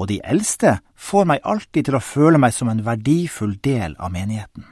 Og 0.00 0.08
de 0.08 0.20
eldste 0.24 0.78
får 0.96 1.26
meg 1.28 1.42
alltid 1.44 1.88
til 1.88 1.98
å 1.98 2.04
føle 2.04 2.38
meg 2.40 2.54
som 2.56 2.70
en 2.72 2.84
verdifull 2.86 3.58
del 3.60 3.98
av 3.98 4.14
menigheten. 4.14 4.64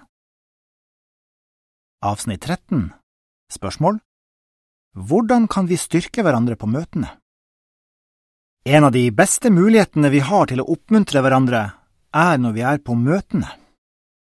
Avsnitt 2.06 2.47
13 2.47 2.92
Spørsmål 3.52 3.99
Hvordan 4.99 5.47
kan 5.47 5.69
vi 5.71 5.76
styrke 5.78 6.25
hverandre 6.26 6.57
på 6.59 6.67
møtene? 6.67 7.12
En 8.67 8.85
av 8.88 8.90
de 8.90 9.05
beste 9.14 9.52
mulighetene 9.55 10.11
vi 10.11 10.19
har 10.26 10.49
til 10.50 10.59
å 10.59 10.67
oppmuntre 10.75 11.23
hverandre, 11.23 11.61
er 12.11 12.40
når 12.43 12.57
vi 12.57 12.64
er 12.67 12.81
på 12.83 12.97
møtene. 12.99 13.47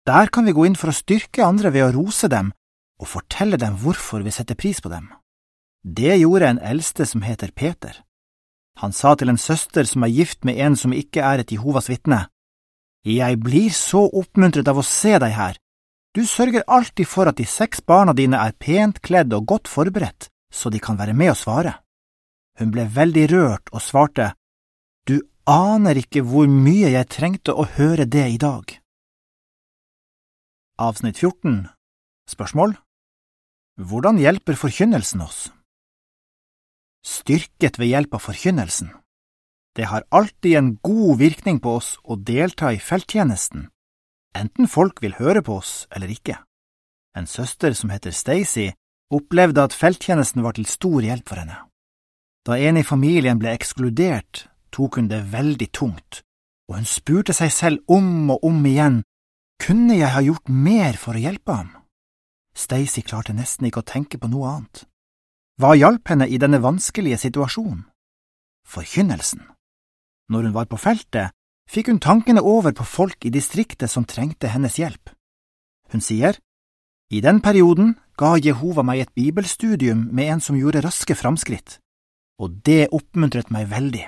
Der 0.06 0.30
kan 0.30 0.46
vi 0.46 0.54
gå 0.54 0.68
inn 0.68 0.78
for 0.78 0.92
å 0.92 0.94
styrke 0.94 1.42
andre 1.42 1.72
ved 1.74 1.88
å 1.88 1.92
rose 1.96 2.30
dem 2.30 2.52
og 3.02 3.10
fortelle 3.10 3.58
dem 3.58 3.74
hvorfor 3.82 4.22
vi 4.22 4.30
setter 4.30 4.54
pris 4.54 4.78
på 4.78 4.92
dem. 4.92 5.10
Det 5.82 6.14
gjorde 6.20 6.52
en 6.52 6.62
eldste 6.62 7.08
som 7.10 7.26
heter 7.26 7.50
Peter. 7.50 7.98
Han 8.78 8.94
sa 8.94 9.16
til 9.18 9.32
en 9.32 9.42
søster 9.42 9.88
som 9.88 10.06
er 10.06 10.14
gift 10.14 10.46
med 10.46 10.62
en 10.62 10.78
som 10.78 10.94
ikke 10.94 11.26
er 11.26 11.42
et 11.42 11.52
Jehovas 11.52 11.90
vitne, 11.90 12.28
Jeg 13.04 13.40
blir 13.42 13.70
så 13.74 14.06
oppmuntret 14.06 14.68
av 14.68 14.78
å 14.78 14.86
se 14.86 15.18
deg 15.18 15.32
her. 15.34 15.56
Du 16.14 16.22
sørger 16.22 16.62
alltid 16.68 17.08
for 17.08 17.26
at 17.26 17.36
de 17.36 17.44
seks 17.44 17.80
barna 17.80 18.12
dine 18.12 18.38
er 18.38 18.52
pent 18.52 19.00
kledd 19.02 19.32
og 19.34 19.46
godt 19.46 19.66
forberedt, 19.66 20.30
så 20.52 20.70
de 20.70 20.80
kan 20.80 20.98
være 21.00 21.16
med 21.16 21.32
og 21.32 21.40
svare. 21.40 21.74
Hun 22.60 22.72
ble 22.74 22.84
veldig 22.86 23.26
rørt 23.32 23.72
og 23.72 23.82
svarte, 23.82 24.34
Du 25.08 25.18
aner 25.48 25.98
ikke 25.98 26.22
hvor 26.22 26.46
mye 26.46 26.92
jeg 26.92 27.08
trengte 27.10 27.56
å 27.56 27.64
høre 27.66 28.04
det 28.06 28.28
i 28.34 28.38
dag. 28.38 28.78
Avsnitt 30.78 31.18
14 31.18 31.66
Spørsmål 32.30 32.76
Hvordan 33.80 34.20
hjelper 34.20 34.54
forkynnelsen 34.54 35.24
oss? 35.24 35.48
Styrket 37.02 37.80
ved 37.80 37.90
hjelp 37.90 38.14
av 38.14 38.22
forkynnelsen. 38.22 38.92
Det 39.74 39.88
har 39.88 40.04
alltid 40.10 40.56
en 40.58 40.74
god 40.84 41.18
virkning 41.18 41.58
på 41.64 41.78
oss 41.80 41.96
å 42.04 42.14
delta 42.14 42.70
i 42.72 42.78
felttjenesten, 42.78 43.70
enten 44.36 44.68
folk 44.68 45.00
vil 45.02 45.16
høre 45.16 45.42
på 45.42 45.56
oss 45.62 45.86
eller 45.90 46.12
ikke. 46.12 46.36
En 47.16 47.26
søster 47.26 47.72
som 47.76 47.90
heter 47.92 48.12
Stacy, 48.12 48.70
opplevde 49.14 49.62
at 49.62 49.76
felttjenesten 49.76 50.42
var 50.44 50.56
til 50.56 50.66
stor 50.68 51.04
hjelp 51.04 51.28
for 51.28 51.42
henne. 51.42 51.58
Da 52.46 52.58
en 52.58 52.80
i 52.80 52.86
familien 52.86 53.38
ble 53.38 53.52
ekskludert, 53.54 54.46
tok 54.74 54.98
hun 54.98 55.08
det 55.10 55.20
veldig 55.32 55.68
tungt, 55.70 56.22
og 56.68 56.80
hun 56.80 56.88
spurte 56.88 57.34
seg 57.36 57.52
selv 57.54 57.92
om 57.92 58.30
og 58.34 58.44
om 58.48 58.64
igjen 58.66 59.02
kunne 59.62 59.94
jeg 59.94 60.10
ha 60.10 60.22
gjort 60.24 60.48
mer 60.50 60.96
for 60.98 61.14
å 61.14 61.22
hjelpe 61.22 61.54
ham? 61.54 61.70
Stacy 62.58 63.04
klarte 63.06 63.34
nesten 63.36 63.68
ikke 63.68 63.82
å 63.84 63.86
tenke 63.86 64.18
på 64.18 64.30
noe 64.32 64.48
annet. 64.48 64.82
Hva 65.60 65.76
hjalp 65.78 66.10
henne 66.10 66.26
i 66.26 66.40
denne 66.42 66.58
vanskelige 66.64 67.20
situasjonen? 67.22 67.84
Forkynnelsen. 68.66 69.44
Når 70.32 70.48
hun 70.48 70.56
var 70.56 70.66
på 70.66 70.80
feltet, 70.80 71.30
fikk 71.70 71.92
hun 71.92 72.00
tankene 72.02 72.42
over 72.42 72.74
på 72.74 72.86
folk 72.88 73.24
i 73.28 73.30
distriktet 73.30 73.90
som 73.90 74.08
trengte 74.08 74.50
hennes 74.50 74.78
hjelp. 74.80 75.12
Hun 75.92 76.02
sier, 76.02 76.38
I 77.12 77.20
den 77.20 77.42
perioden 77.44 77.94
ga 78.18 78.36
Jehova 78.36 78.84
meg 78.86 79.02
et 79.02 79.14
bibelstudium 79.14 80.08
med 80.12 80.34
en 80.34 80.42
som 80.44 80.58
gjorde 80.58 80.82
raske 80.84 81.16
framskritt, 81.16 81.78
og 82.42 82.60
det 82.66 82.90
oppmuntret 82.92 83.50
meg 83.54 83.70
veldig. 83.70 84.04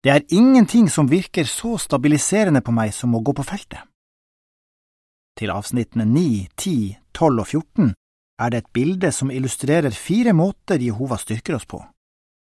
Det 0.00 0.10
er 0.10 0.26
ingenting 0.32 0.88
som 0.88 1.10
virker 1.10 1.44
så 1.44 1.76
stabiliserende 1.78 2.62
på 2.64 2.72
meg 2.72 2.94
som 2.96 3.14
å 3.14 3.20
gå 3.20 3.34
på 3.36 3.44
feltet. 3.44 3.82
Til 5.36 5.52
avsnittene 5.52 6.06
9, 6.08 6.48
10, 6.56 6.96
12 7.16 7.40
og 7.40 7.46
14 7.46 7.92
er 8.40 8.52
det 8.52 8.62
et 8.62 8.72
bilde 8.72 9.10
som 9.12 9.30
illustrerer 9.30 9.92
fire 9.92 10.32
måter 10.36 10.80
Jehova 10.80 11.18
styrker 11.20 11.58
oss 11.58 11.68
på. 11.68 11.80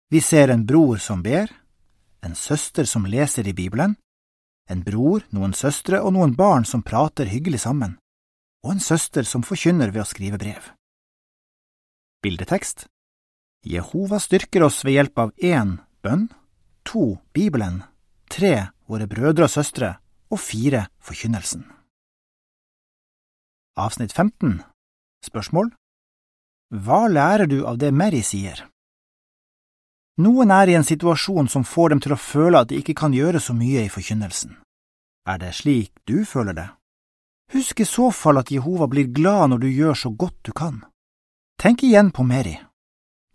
Vi 0.10 0.22
ser 0.22 0.52
en 0.54 0.66
bror 0.66 0.98
som 1.02 1.22
ber, 1.26 1.50
en 2.26 2.36
søster 2.36 2.86
som 2.90 3.06
leser 3.06 3.48
i 3.48 3.54
Bibelen, 3.54 3.96
en 4.70 4.82
bror, 4.82 5.22
noen 5.30 5.54
søstre 5.54 6.02
og 6.02 6.16
noen 6.16 6.34
barn 6.38 6.66
som 6.66 6.82
prater 6.86 7.30
hyggelig 7.30 7.62
sammen, 7.66 7.98
og 8.66 8.74
en 8.74 8.82
søster 8.82 9.28
som 9.30 9.46
forkynner 9.46 9.94
ved 9.94 10.02
å 10.02 10.10
skrive 10.10 10.40
brev. 10.42 10.72
Bildetekst 12.26 12.88
Jehova 13.66 14.18
styrker 14.22 14.66
oss 14.66 14.82
ved 14.86 14.98
hjelp 14.98 15.22
av 15.22 15.32
én 15.38 15.78
bønn, 16.06 16.28
to 16.86 17.16
Bibelen, 17.34 17.84
tre 18.30 18.72
våre 18.90 19.08
brødre 19.10 19.48
og 19.48 19.54
søstre 19.54 19.96
og 20.34 20.42
fire 20.42 20.88
forkynnelsen. 21.06 21.66
Avsnitt 23.78 24.14
15 24.14 24.62
Spørsmål 25.26 25.74
Hva 26.74 27.06
lærer 27.10 27.50
du 27.50 27.66
av 27.66 27.78
det 27.82 27.92
Mary 27.94 28.22
sier? 28.26 28.66
Noen 30.22 30.54
er 30.54 30.72
i 30.72 30.78
en 30.78 30.88
situasjon 30.88 31.50
som 31.52 31.66
får 31.68 31.92
dem 31.92 32.02
til 32.06 32.16
å 32.16 32.22
føle 32.22 32.62
at 32.62 32.70
de 32.70 32.80
ikke 32.80 32.96
kan 32.96 33.14
gjøre 33.14 33.42
så 33.44 33.54
mye 33.54 33.84
i 33.84 33.92
forkynnelsen. 33.92 34.56
Er 35.28 35.42
det 35.42 35.56
slik 35.58 35.92
du 36.08 36.24
føler 36.26 36.56
det? 36.56 36.70
Husk 37.54 37.80
i 37.80 37.86
så 37.86 38.10
fall 38.12 38.40
at 38.42 38.52
Jehova 38.52 38.88
blir 38.88 39.12
glad 39.14 39.52
når 39.52 39.62
du 39.66 39.68
gjør 39.70 39.94
så 39.94 40.10
godt 40.10 40.38
du 40.44 40.52
kan. 40.52 40.82
Tenk 41.62 41.84
igjen 41.84 42.12
på 42.12 42.24
Meri. 42.24 42.58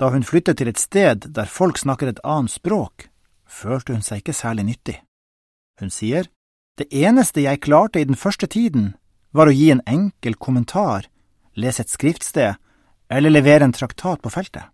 Da 0.00 0.10
hun 0.10 0.24
flyttet 0.24 0.58
til 0.58 0.68
et 0.68 0.80
sted 0.80 1.28
der 1.36 1.46
folk 1.46 1.78
snakker 1.78 2.08
et 2.08 2.20
annet 2.24 2.50
språk, 2.50 3.08
følte 3.46 3.92
hun 3.92 4.02
seg 4.02 4.22
ikke 4.22 4.36
særlig 4.36 4.64
nyttig. 4.64 4.96
Hun 5.80 5.90
sier, 5.90 6.26
det 6.78 6.88
eneste 6.92 7.44
jeg 7.44 7.60
klarte 7.60 8.00
i 8.00 8.08
den 8.08 8.16
første 8.16 8.46
tiden, 8.46 8.94
var 9.32 9.48
å 9.48 9.54
gi 9.54 9.70
en 9.70 9.82
enkel 9.86 10.34
kommentar, 10.34 11.06
lese 11.54 11.84
et 11.84 11.92
skriftsted 11.92 12.56
eller 13.10 13.30
levere 13.30 13.66
en 13.68 13.76
traktat 13.76 14.22
på 14.22 14.32
feltet. 14.32 14.64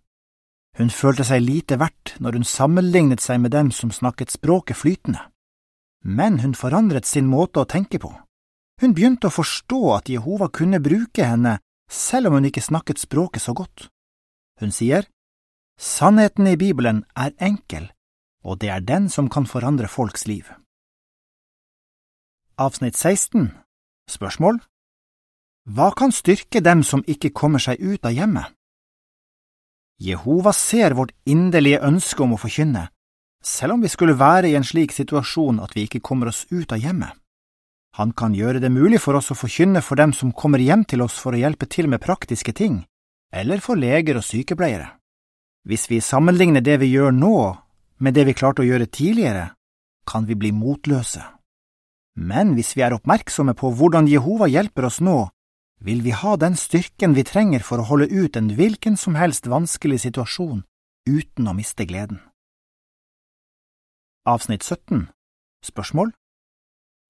Hun 0.77 0.89
følte 0.93 1.25
seg 1.25 1.41
lite 1.41 1.79
verdt 1.81 2.15
når 2.21 2.37
hun 2.37 2.45
sammenlignet 2.45 3.21
seg 3.21 3.41
med 3.41 3.51
dem 3.51 3.71
som 3.71 3.91
snakket 3.91 4.31
språket 4.31 4.77
flytende. 4.77 5.21
men 6.07 6.39
hun 6.39 6.53
forandret 6.55 7.05
sin 7.05 7.27
måte 7.27 7.59
å 7.59 7.67
tenke 7.67 7.99
på. 7.99 8.13
Hun 8.81 8.93
begynte 8.93 9.29
å 9.29 9.33
forstå 9.33 9.81
at 9.95 10.09
Jehova 10.09 10.51
kunne 10.53 10.79
bruke 10.83 11.25
henne 11.25 11.57
selv 11.89 12.29
om 12.29 12.37
hun 12.37 12.49
ikke 12.49 12.61
snakket 12.61 13.01
språket 13.01 13.41
så 13.41 13.55
godt. 13.57 13.87
Hun 14.61 14.73
sier, 14.73 15.07
Sannheten 15.77 16.47
i 16.49 16.57
Bibelen 16.57 17.03
er 17.15 17.35
enkel, 17.37 17.91
og 18.45 18.59
det 18.61 18.69
er 18.73 18.81
den 18.81 19.09
som 19.13 19.29
kan 19.29 19.45
forandre 19.45 19.87
folks 19.87 20.25
liv. 20.25 20.49
Avsnitt 22.57 22.97
16 22.97 23.51
Spørsmål 24.09 24.57
Hva 25.69 25.91
kan 25.93 26.13
styrke 26.13 26.61
dem 26.65 26.81
som 26.83 27.03
ikke 27.05 27.29
kommer 27.29 27.61
seg 27.61 27.77
ut 27.81 28.05
av 28.05 28.15
hjemmet? 28.17 28.53
Jehova 30.01 30.53
ser 30.53 30.93
vårt 30.97 31.13
inderlige 31.25 31.81
ønske 31.85 32.21
om 32.25 32.33
å 32.33 32.41
forkynne, 32.41 32.87
selv 33.41 33.77
om 33.77 33.85
vi 33.85 33.89
skulle 33.89 34.17
være 34.17 34.49
i 34.49 34.57
en 34.57 34.65
slik 34.65 34.93
situasjon 34.93 35.61
at 35.61 35.73
vi 35.77 35.85
ikke 35.85 36.01
kommer 36.01 36.29
oss 36.29 36.45
ut 36.49 36.73
av 36.73 36.81
hjemmet. 36.81 37.13
Han 37.95 38.11
kan 38.11 38.35
gjøre 38.35 38.59
det 38.59 38.71
mulig 38.71 38.99
for 39.01 39.17
oss 39.17 39.31
å 39.31 39.37
forkynne 39.37 39.81
for 39.81 39.95
dem 39.95 40.13
som 40.13 40.33
kommer 40.33 40.59
hjem 40.59 40.83
til 40.85 41.01
oss 41.01 41.15
for 41.17 41.33
å 41.33 41.39
hjelpe 41.39 41.65
til 41.65 41.87
med 41.87 42.03
praktiske 42.03 42.53
ting, 42.53 42.83
eller 43.31 43.63
for 43.63 43.79
leger 43.79 44.19
og 44.19 44.25
sykepleiere. 44.27 44.91
Hvis 45.67 45.87
vi 45.89 46.01
sammenligner 46.01 46.61
det 46.61 46.77
vi 46.83 46.91
gjør 46.93 47.11
nå 47.11 47.37
med 47.99 48.13
det 48.13 48.27
vi 48.27 48.35
klarte 48.37 48.61
å 48.63 48.67
gjøre 48.67 48.87
tidligere, 48.87 49.49
kan 50.07 50.27
vi 50.27 50.35
bli 50.35 50.51
motløse. 50.55 51.23
Men 52.17 52.53
hvis 52.57 52.75
vi 52.77 52.85
er 52.85 52.95
oppmerksomme 52.95 53.53
på 53.57 53.73
hvordan 53.77 54.07
Jehova 54.09 54.47
hjelper 54.49 54.87
oss 54.87 55.01
nå, 55.03 55.27
vil 55.79 56.01
vi 56.01 56.13
ha 56.15 56.35
den 56.37 56.55
styrken 56.57 57.13
vi 57.13 57.25
trenger 57.27 57.61
for 57.65 57.81
å 57.81 57.89
holde 57.89 58.09
ut 58.09 58.37
en 58.39 58.49
hvilken 58.57 58.97
som 58.97 59.17
helst 59.19 59.49
vanskelig 59.49 60.01
situasjon 60.07 60.63
uten 61.07 61.47
å 61.47 61.53
miste 61.53 61.85
gleden. 61.85 62.19
Avsnitt 64.27 64.65
17 64.65 65.07
Spørsmål 65.63 66.11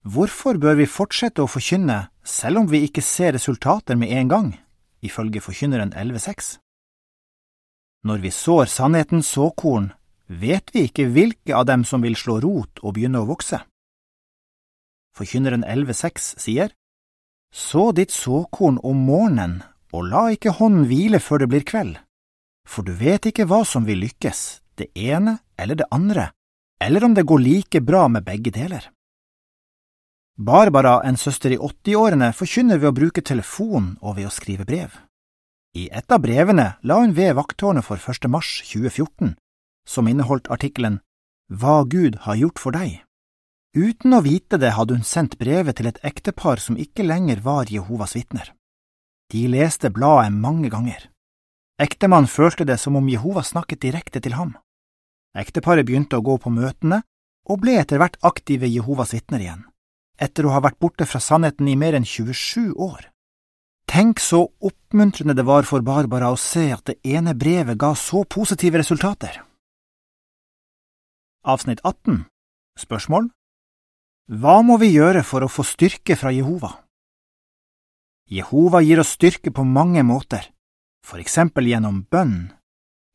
Hvorfor 0.07 0.55
bør 0.55 0.77
vi 0.79 0.85
fortsette 0.87 1.43
å 1.43 1.49
forkynne 1.51 1.97
selv 2.23 2.61
om 2.61 2.67
vi 2.71 2.85
ikke 2.85 3.01
ser 3.03 3.33
resultater 3.35 3.97
med 3.99 4.13
en 4.15 4.29
gang, 4.31 4.47
ifølge 5.03 5.41
Forkynneren 5.43 5.91
11.6? 5.91 6.53
Når 8.07 8.21
vi 8.23 8.31
sår 8.31 8.71
sannhetens 8.71 9.33
såkorn, 9.35 9.89
vet 10.31 10.71
vi 10.71 10.85
ikke 10.87 11.09
hvilke 11.11 11.57
av 11.59 11.67
dem 11.67 11.83
som 11.83 12.05
vil 12.05 12.15
slå 12.15 12.37
rot 12.45 12.79
og 12.85 12.95
begynne 12.95 13.19
å 13.19 13.27
vokse. 13.27 13.59
Forkynneren 15.17 15.67
11.6 15.67 16.33
sier, 16.39 16.71
Så 17.51 17.91
ditt 17.91 18.11
såkorn 18.11 18.79
om 18.83 19.03
morgenen, 19.11 19.63
og 19.91 20.07
la 20.07 20.27
ikke 20.31 20.55
hånden 20.55 20.87
hvile 20.87 21.19
før 21.19 21.43
det 21.43 21.51
blir 21.51 21.67
kveld, 21.67 21.97
for 22.67 22.87
du 22.87 22.93
vet 22.95 23.27
ikke 23.27 23.47
hva 23.47 23.65
som 23.65 23.83
vil 23.83 24.05
lykkes, 24.07 24.61
det 24.79 24.87
ene 24.95 25.39
eller 25.57 25.75
det 25.75 25.91
andre, 25.91 26.31
eller 26.79 27.03
om 27.03 27.15
det 27.15 27.27
går 27.27 27.43
like 27.43 27.81
bra 27.81 28.07
med 28.07 28.23
begge 28.23 28.55
deler. 28.55 28.87
Barbara, 30.37 31.01
en 31.01 31.17
søster 31.17 31.55
i 31.55 31.57
80-årene, 31.57 32.29
forkynner 32.29 32.77
ved 32.77 32.91
å 32.91 32.93
bruke 32.93 33.23
telefon 33.25 33.95
og 34.05 34.19
ved 34.19 34.27
å 34.29 34.33
skrive 34.33 34.67
brev. 34.69 34.93
I 35.73 35.87
et 35.89 36.13
av 36.13 36.21
brevene 36.21 36.67
la 36.85 36.99
hun 37.01 37.15
ved 37.17 37.33
vakttårnet 37.39 37.85
for 37.85 37.97
1. 37.97 38.29
mars 38.29 38.59
2014, 38.69 39.33
som 39.89 40.07
inneholdt 40.07 40.51
artikkelen 40.53 40.99
Hva 41.49 41.81
Gud 41.89 42.19
har 42.27 42.37
gjort 42.37 42.61
for 42.61 42.77
deg. 42.77 42.99
Uten 43.73 44.13
å 44.13 44.21
vite 44.21 44.59
det 44.61 44.75
hadde 44.77 44.99
hun 44.99 45.05
sendt 45.05 45.39
brevet 45.41 45.79
til 45.79 45.89
et 45.89 45.97
ektepar 46.05 46.61
som 46.61 46.77
ikke 46.77 47.05
lenger 47.05 47.41
var 47.41 47.71
Jehovas 47.73 48.13
vitner. 48.17 48.53
De 49.33 49.41
leste 49.49 49.89
bladet 49.89 50.37
mange 50.37 50.69
ganger. 50.69 51.09
Ektemannen 51.81 52.29
følte 52.29 52.65
det 52.65 52.77
som 52.81 52.95
om 52.97 53.09
Jehova 53.09 53.41
snakket 53.41 53.81
direkte 53.81 54.21
til 54.21 54.37
ham. 54.37 54.53
Ekteparet 55.37 55.85
begynte 55.85 56.17
å 56.17 56.25
gå 56.25 56.37
på 56.41 56.53
møtene 56.53 57.01
og 57.49 57.61
ble 57.65 57.77
etter 57.81 57.97
hvert 58.01 58.17
aktive 58.25 58.69
Jehovas 58.69 59.13
vitner 59.17 59.41
igjen, 59.41 59.65
etter 60.17 60.45
å 60.45 60.53
ha 60.55 60.61
vært 60.65 60.79
borte 60.81 61.05
fra 61.05 61.21
sannheten 61.21 61.67
i 61.69 61.77
mer 61.79 61.97
enn 61.97 62.05
27 62.05 62.73
år. 62.73 63.09
Tenk 63.87 64.19
så 64.19 64.43
oppmuntrende 64.59 65.35
det 65.37 65.45
var 65.47 65.63
for 65.63 65.85
Barbara 65.85 66.33
å 66.33 66.39
se 66.39 66.67
at 66.75 66.83
det 66.89 66.97
ene 67.07 67.33
brevet 67.37 67.79
ga 67.79 67.93
så 67.95 68.25
positive 68.27 68.81
resultater. 68.81 69.39
Avsnitt 71.47 71.79
18 71.85 72.25
Spørsmål 72.77 73.29
Hva 74.27 74.59
må 74.61 74.75
vi 74.81 74.91
gjøre 74.91 75.23
for 75.23 75.45
å 75.45 75.51
få 75.51 75.63
styrke 75.63 76.17
fra 76.19 76.33
Jehova? 76.35 76.73
Jehova 78.27 78.81
gir 78.83 78.99
oss 78.99 79.15
styrke 79.15 79.53
på 79.55 79.63
mange 79.63 80.03
måter, 80.03 80.43
for 80.99 81.23
eksempel 81.23 81.69
gjennom 81.71 82.03
bønn, 82.11 82.51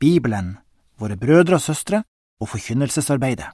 Bibelen, 0.00 0.56
våre 0.96 1.18
brødre 1.20 1.60
og 1.60 1.62
søstre 1.62 2.00
og 2.40 2.48
forkynnelsesarbeidet. 2.48 3.52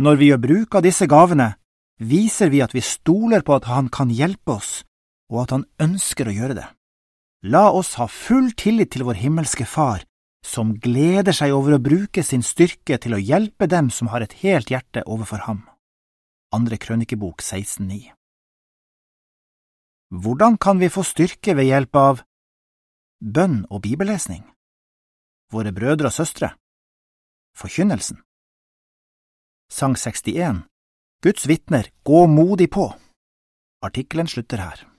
Når 0.00 0.16
vi 0.16 0.30
gjør 0.30 0.40
bruk 0.40 0.74
av 0.80 0.86
disse 0.86 1.04
gavene, 1.10 1.59
viser 2.00 2.50
vi 2.50 2.62
at 2.64 2.74
vi 2.74 2.82
stoler 2.82 3.44
på 3.44 3.54
at 3.60 3.68
Han 3.68 3.88
kan 3.92 4.10
hjelpe 4.10 4.56
oss, 4.56 4.84
og 5.30 5.44
at 5.44 5.56
Han 5.56 5.66
ønsker 5.78 6.28
å 6.28 6.34
gjøre 6.34 6.56
det. 6.58 6.68
La 7.44 7.70
oss 7.72 7.94
ha 8.00 8.08
full 8.08 8.52
tillit 8.52 8.92
til 8.92 9.06
vår 9.08 9.20
himmelske 9.20 9.64
Far, 9.64 10.04
som 10.44 10.74
gleder 10.80 11.36
seg 11.36 11.52
over 11.52 11.76
å 11.76 11.82
bruke 11.82 12.24
sin 12.24 12.42
styrke 12.44 12.96
til 13.00 13.16
å 13.16 13.20
hjelpe 13.20 13.68
dem 13.68 13.90
som 13.92 14.08
har 14.12 14.24
et 14.24 14.40
helt 14.40 14.72
hjerte 14.72 15.04
overfor 15.06 15.44
ham. 15.44 15.66
Andre 16.52 16.80
krønikebok 16.80 17.44
16,9 17.44 18.12
Hvordan 20.10 20.56
kan 20.58 20.80
vi 20.80 20.88
få 20.90 21.04
styrke 21.06 21.54
ved 21.54 21.68
hjelp 21.68 21.96
av 21.96 22.24
bønn 23.20 23.62
og 23.70 23.84
bibellesning? 23.84 24.42
Våre 25.52 25.70
brødre 25.72 26.10
og 26.10 26.16
søstre? 26.16 26.56
Forkynnelsen. 27.54 28.18
Sang 29.70 29.94
61 29.94 30.69
Guds 31.22 31.46
vitner, 31.46 31.90
gå 32.02 32.26
modig 32.26 32.70
på. 32.70 32.94
Artikkelen 33.84 34.28
slutter 34.28 34.56
her. 34.56 34.89